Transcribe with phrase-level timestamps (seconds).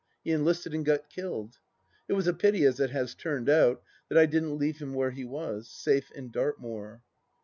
[0.23, 1.59] He enlisted, and got killed.
[2.07, 5.11] It was a pity, as it has turned out, that I didn't leave him where
[5.11, 7.03] he was, safe in Dartmoor.